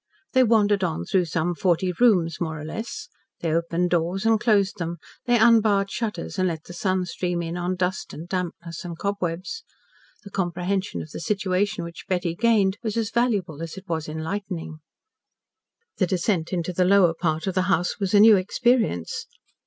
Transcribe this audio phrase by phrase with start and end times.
[0.33, 3.07] They wandered on through some forty rooms, more or less;
[3.41, 7.55] they opened doors and closed them; they unbarred shutters and let the sun stream in
[7.55, 9.63] on dust and dampness and cobwebs.
[10.23, 14.79] The comprehension of the situation which Betty gained was as valuable as it was enlightening.
[15.97, 19.27] The descent into the lower part of the house was a new experience.